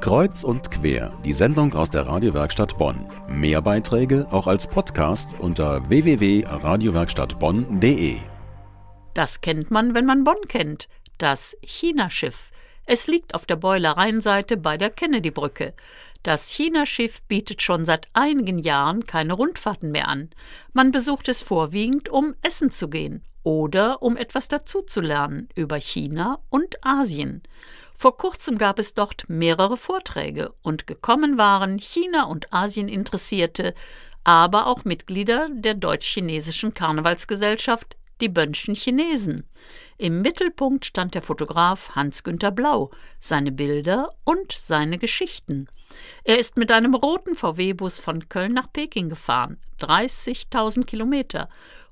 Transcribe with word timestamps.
Kreuz 0.00 0.44
und 0.44 0.70
quer, 0.70 1.12
die 1.24 1.32
Sendung 1.32 1.74
aus 1.74 1.90
der 1.90 2.06
Radiowerkstatt 2.06 2.76
Bonn. 2.76 3.06
Mehr 3.28 3.62
Beiträge 3.62 4.26
auch 4.30 4.46
als 4.46 4.68
Podcast 4.68 5.36
unter 5.38 5.88
www.radiowerkstattbonn.de. 5.88 8.16
Das 9.14 9.40
kennt 9.40 9.70
man, 9.70 9.94
wenn 9.94 10.04
man 10.06 10.24
Bonn 10.24 10.48
kennt. 10.48 10.88
Das 11.18 11.56
China-Schiff. 11.62 12.50
Es 12.86 13.06
liegt 13.06 13.34
auf 13.34 13.46
der 13.46 13.56
Boiler-Rheinseite 13.56 14.58
bei 14.58 14.76
der 14.76 14.90
Kennedy-Brücke. 14.90 15.72
Das 16.22 16.50
China-Schiff 16.50 17.22
bietet 17.22 17.62
schon 17.62 17.84
seit 17.84 18.08
einigen 18.12 18.58
Jahren 18.58 19.06
keine 19.06 19.34
Rundfahrten 19.34 19.90
mehr 19.90 20.08
an. 20.08 20.30
Man 20.72 20.90
besucht 20.90 21.28
es 21.28 21.42
vorwiegend, 21.42 22.08
um 22.08 22.34
essen 22.42 22.70
zu 22.70 22.88
gehen 22.88 23.22
oder 23.42 24.02
um 24.02 24.16
etwas 24.16 24.48
dazuzulernen 24.48 25.48
über 25.54 25.76
China 25.76 26.40
und 26.48 26.84
Asien. 26.84 27.42
Vor 27.94 28.16
kurzem 28.16 28.58
gab 28.58 28.78
es 28.78 28.94
dort 28.94 29.24
mehrere 29.28 29.76
Vorträge 29.76 30.52
und 30.62 30.86
gekommen 30.86 31.38
waren 31.38 31.78
China- 31.78 32.24
und 32.24 32.52
Asieninteressierte, 32.52 33.74
aber 34.24 34.66
auch 34.66 34.84
Mitglieder 34.84 35.48
der 35.50 35.74
deutsch-chinesischen 35.74 36.74
Karnevalsgesellschaft, 36.74 37.96
die 38.20 38.28
Bönschen 38.28 38.74
Chinesen. 38.74 39.48
Im 39.96 40.22
Mittelpunkt 40.22 40.86
stand 40.86 41.14
der 41.14 41.22
Fotograf 41.22 41.90
Hans-Günter 41.94 42.50
Blau, 42.50 42.90
seine 43.20 43.52
Bilder 43.52 44.10
und 44.24 44.52
seine 44.52 44.98
Geschichten. 44.98 45.68
Er 46.24 46.38
ist 46.38 46.56
mit 46.56 46.72
einem 46.72 46.94
roten 46.94 47.36
VW-Bus 47.36 48.00
von 48.00 48.28
Köln 48.28 48.52
nach 48.52 48.72
Peking 48.72 49.08
gefahren, 49.08 49.58
30.000 49.80 50.84
Kilometer, 50.84 51.48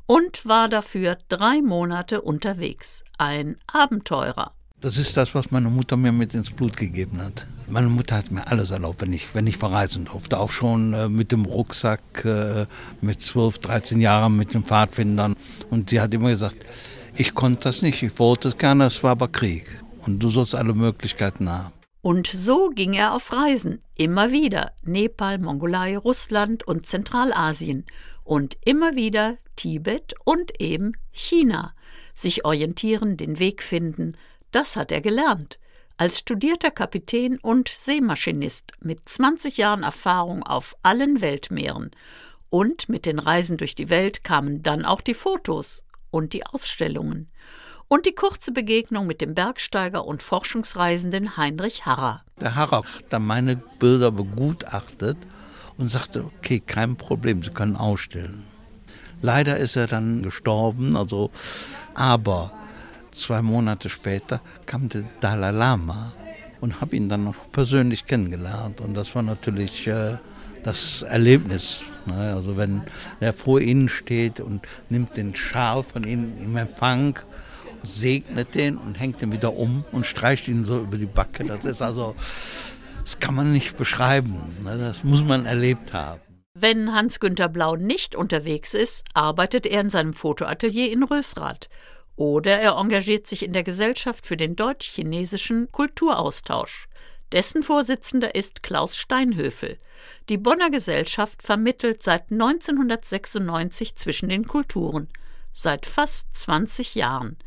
und 0.07 0.45
war 0.47 0.69
dafür 0.69 1.19
drei 1.29 1.63
Monate 1.63 2.23
unterwegs. 2.23 3.05
Ein 3.19 3.59
Abenteurer. 3.67 4.55
Das 4.83 4.99
ist 4.99 5.17
das, 5.17 5.33
was 5.37 5.53
meine 5.53 5.71
Mutter 5.71 5.97
mir 5.97 6.11
mit 6.11 6.35
ins 6.35 6.51
Blut 6.51 6.77
gegeben 6.77 7.23
hat. 7.23 7.47
Meine 7.69 7.87
Mutter 7.87 8.17
hat 8.17 8.33
mir 8.33 8.49
alles 8.49 8.73
erlaubt, 8.73 9.01
wenn 9.01 9.13
ich, 9.13 9.33
wenn 9.33 9.47
ich 9.47 9.57
verreisen 9.57 10.07
durfte. 10.07 10.41
Auch 10.41 10.51
schon 10.51 10.93
äh, 10.93 11.09
mit 11.09 11.31
dem 11.31 11.45
Rucksack, 11.45 12.25
äh, 12.25 12.67
mit 13.01 13.23
12, 13.23 13.61
13 13.61 14.01
Jahren, 14.01 14.37
mit 14.37 14.55
den 14.55 14.65
Pfadfindern. 14.65 15.37
Und 15.71 15.91
sie 15.91 16.01
hat 16.01 16.13
immer 16.13 16.31
gesagt, 16.31 16.57
ich 17.15 17.33
konnte 17.33 17.63
das 17.63 17.83
nicht, 17.83 18.03
ich 18.03 18.19
wollte 18.19 18.49
es 18.49 18.59
gerne, 18.59 18.87
es 18.87 19.05
war 19.05 19.13
aber 19.13 19.29
Krieg. 19.29 19.81
Und 20.05 20.19
du 20.19 20.31
sollst 20.31 20.57
alle 20.57 20.75
Möglichkeiten 20.75 21.49
haben. 21.49 21.73
Und 22.01 22.27
so 22.27 22.71
ging 22.71 22.95
er 22.95 23.15
auf 23.15 23.33
Reisen, 23.33 23.83
immer 23.95 24.33
wieder 24.33 24.73
Nepal, 24.83 25.39
Mongolei, 25.39 25.97
Russland 25.97 26.67
und 26.67 26.87
Zentralasien 26.87 27.87
und 28.25 28.57
immer 28.65 28.97
wieder 28.97 29.37
Tibet 29.55 30.15
und 30.25 30.61
eben 30.61 30.95
China. 31.13 31.73
Sich 32.15 32.45
orientieren, 32.45 33.17
den 33.17 33.39
Weg 33.39 33.63
finden, 33.63 34.17
das 34.53 34.77
hat 34.77 34.93
er 34.93 35.01
gelernt. 35.01 35.59
Als 35.97 36.19
studierter 36.19 36.71
Kapitän 36.71 37.39
und 37.39 37.69
Seemaschinist 37.69 38.73
mit 38.81 39.09
20 39.09 39.57
Jahren 39.57 39.83
Erfahrung 39.83 40.43
auf 40.43 40.77
allen 40.83 41.21
Weltmeeren. 41.21 41.91
Und 42.51 42.89
mit 42.89 43.07
den 43.07 43.19
Reisen 43.19 43.57
durch 43.57 43.75
die 43.75 43.89
Welt 43.89 44.25
kamen 44.25 44.63
dann 44.63 44.85
auch 44.85 45.01
die 45.01 45.15
Fotos 45.15 45.83
und 46.11 46.33
die 46.33 46.47
Ausstellungen. 46.47 47.29
Und 47.89 48.07
die 48.07 48.15
kurze 48.15 48.53
Begegnung 48.53 49.07
mit 49.07 49.21
dem 49.21 49.35
Bergsteiger 49.35 50.07
und 50.07 50.23
Forschungsreisenden 50.23 51.37
Heinrich 51.37 51.85
Harrer. 51.85 52.25
Der 52.41 52.55
Harrer 52.55 52.85
hat 52.85 53.05
dann 53.11 53.27
meine 53.27 53.57
Bilder 53.79 54.11
begutachtet 54.11 55.19
und 55.77 55.89
sagte, 55.89 56.25
okay, 56.25 56.61
kein 56.61 56.97
Problem, 56.97 57.43
Sie 57.43 57.51
können 57.51 57.77
ausstellen. 57.77 58.45
Leider 59.21 59.57
ist 59.59 59.77
er 59.77 59.87
dann 59.87 60.23
gestorben, 60.23 60.97
also 60.97 61.31
aber 61.95 62.51
zwei 63.13 63.43
Monate 63.43 63.89
später 63.89 64.41
kam 64.67 64.89
der 64.89 65.05
Dalai 65.21 65.51
Lama 65.51 66.13
und 66.61 66.81
habe 66.81 66.97
ihn 66.97 67.09
dann 67.09 67.25
noch 67.25 67.51
persönlich 67.53 68.07
kennengelernt. 68.07 68.81
Und 68.81 68.95
das 68.95 69.15
war 69.15 69.23
natürlich 69.23 69.87
äh, 69.87 70.17
das 70.63 71.03
Erlebnis. 71.03 71.83
Ne? 72.07 72.35
Also 72.35 72.57
wenn 72.57 72.83
er 73.21 73.33
vor 73.33 73.61
Ihnen 73.61 73.89
steht 73.89 74.41
und 74.41 74.63
nimmt 74.89 75.17
den 75.17 75.35
Schal 75.37 75.83
von 75.83 76.05
Ihnen 76.05 76.39
im 76.43 76.57
Empfang, 76.57 77.19
segnet 77.83 78.55
den 78.55 78.79
und 78.79 78.99
hängt 78.99 79.23
ihn 79.23 79.33
wieder 79.33 79.55
um 79.55 79.85
und 79.93 80.07
streicht 80.07 80.49
ihn 80.49 80.65
so 80.65 80.81
über 80.81 80.97
die 80.97 81.07
Backe. 81.07 81.45
Das 81.45 81.65
ist 81.65 81.83
also, 81.83 82.15
das 83.03 83.19
kann 83.19 83.35
man 83.35 83.53
nicht 83.53 83.77
beschreiben. 83.77 84.35
Ne? 84.63 84.79
Das 84.79 85.05
muss 85.05 85.25
man 85.25 85.47
erlebt 85.47 85.93
haben. 85.93 86.21
Wenn 86.55 86.93
Hans-Günter 86.93 87.49
Blau 87.49 87.77
nicht 87.77 88.15
unterwegs 88.15 88.75
ist, 88.75 89.05
arbeitet 89.15 89.67
er 89.67 89.81
in 89.81 89.91
seinem 89.91 90.13
Fotoatelier 90.13 90.93
in 90.93 91.03
Rösrath 91.03 91.69
oder 92.17 92.59
er 92.59 92.77
engagiert 92.77 93.27
sich 93.27 93.43
in 93.45 93.53
der 93.53 93.63
Gesellschaft 93.63 94.27
für 94.27 94.37
den 94.37 94.57
deutsch-chinesischen 94.57 95.71
Kulturaustausch. 95.73 96.89
Dessen 97.33 97.63
Vorsitzender 97.63 98.35
ist 98.35 98.63
Klaus 98.63 98.97
Steinhöfel. 98.97 99.79
Die 100.29 100.37
Bonner 100.37 100.71
Gesellschaft 100.71 101.43
vermittelt 101.43 102.03
seit 102.03 102.31
1996 102.31 103.97
zwischen 103.97 104.29
den 104.29 104.47
Kulturen, 104.47 105.09
seit 105.53 105.87
fast 105.87 106.37
20 106.37 106.95
Jahren, 106.95 107.39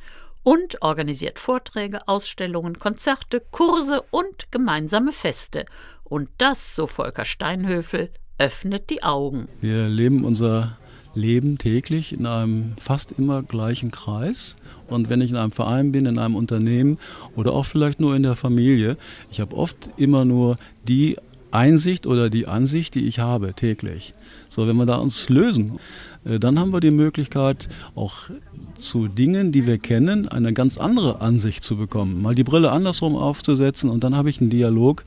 und 0.42 0.82
organisiert 0.82 1.40
Vorträge, 1.40 2.08
Ausstellungen, 2.08 2.80
Konzerte, 2.80 3.42
Kurse 3.52 4.04
und 4.12 4.52
gemeinsame 4.52 5.12
Feste. 5.12 5.66
Und 6.04 6.30
das, 6.38 6.76
so 6.76 6.88
Volker 6.88 7.26
Steinhöfel, 7.26 8.12
öffnet 8.38 8.90
die 8.90 9.04
Augen. 9.04 9.48
Wir 9.62 9.88
leben 9.88 10.24
unser 10.24 10.78
leben 11.16 11.58
täglich 11.58 12.14
in 12.14 12.26
einem 12.26 12.74
fast 12.80 13.14
immer 13.14 13.42
gleichen 13.42 13.92
Kreis. 13.92 14.58
Und 14.88 15.10
wenn 15.10 15.22
ich 15.22 15.32
in 15.32 15.38
einem 15.38 15.52
Verein 15.52 15.92
bin, 15.92 16.06
in 16.06 16.20
einem 16.20 16.36
Unternehmen 16.36 17.00
oder 17.36 17.54
auch 17.54 17.66
vielleicht 17.66 18.00
nur 18.00 18.16
in 18.16 18.24
der 18.24 18.36
Familie, 18.36 18.98
ich 19.32 19.40
habe 19.40 19.56
oft 19.56 19.90
immer 19.98 20.26
nur 20.26 20.58
die 20.88 21.18
Einsicht 21.56 22.06
oder 22.06 22.30
die 22.30 22.48
Ansicht, 22.48 22.96
die 22.96 23.08
ich 23.08 23.20
habe 23.20 23.54
täglich. 23.54 24.14
So, 24.50 24.68
wenn 24.68 24.76
wir 24.76 24.86
da 24.86 24.96
uns 24.96 25.30
lösen, 25.30 25.80
äh, 26.26 26.40
dann 26.40 26.60
haben 26.60 26.74
wir 26.74 26.82
die 26.82 26.92
Möglichkeit, 26.92 27.70
auch 27.96 28.30
zu 28.78 29.08
Dingen, 29.08 29.52
die 29.52 29.66
wir 29.66 29.78
kennen, 29.78 30.28
eine 30.28 30.54
ganz 30.54 30.78
andere 30.78 31.22
Ansicht 31.22 31.64
zu 31.64 31.78
bekommen. 31.78 32.22
Mal 32.22 32.36
die 32.36 32.44
Brille 32.44 32.72
andersrum 32.72 33.16
aufzusetzen 33.16 33.90
und 33.90 34.04
dann 34.04 34.16
habe 34.16 34.30
ich 34.30 34.42
einen 34.42 34.50
Dialog, 34.50 35.06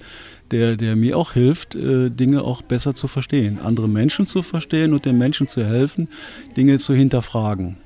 der, 0.51 0.77
der 0.77 0.97
mir 0.97 1.19
auch 1.19 1.33
hilft, 1.33 1.75
äh, 1.75 2.09
Dinge 2.09 2.43
auch 2.43 2.63
besser 2.63 2.95
zu 2.95 3.09
verstehen, 3.09 3.59
andere 3.63 3.89
Menschen 3.89 4.27
zu 4.27 4.43
verstehen 4.43 4.95
und 4.95 5.05
den 5.05 5.19
Menschen 5.19 5.49
zu 5.49 5.65
helfen, 5.65 6.09
Dinge 6.57 6.79
zu 6.79 6.95
hinterfragen. 6.95 7.77